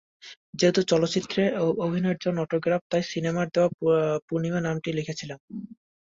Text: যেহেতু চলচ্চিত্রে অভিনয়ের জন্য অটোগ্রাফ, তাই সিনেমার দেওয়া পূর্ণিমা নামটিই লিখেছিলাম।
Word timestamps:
যেহেতু 0.53 0.81
চলচ্চিত্রে 0.83 1.41
অভিনয়ের 1.85 2.21
জন্য 2.21 2.37
অটোগ্রাফ, 2.41 2.81
তাই 2.91 3.03
সিনেমার 3.03 3.47
দেওয়া 3.49 3.69
পূর্ণিমা 4.27 4.59
নামটিই 4.61 4.97
লিখেছিলাম। 4.99 5.39